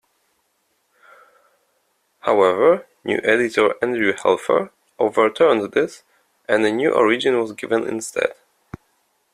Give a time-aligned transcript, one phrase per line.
[2.21, 6.01] However, new editor Andrew Helfer overturned this
[6.49, 8.33] and a new origin was given instead.